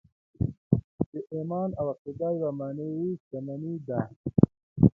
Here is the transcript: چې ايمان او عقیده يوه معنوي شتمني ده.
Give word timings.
چې 1.09 1.17
ايمان 1.33 1.69
او 1.79 1.85
عقیده 1.93 2.29
يوه 2.37 2.51
معنوي 2.59 3.09
شتمني 3.21 3.73
ده. 3.87 3.99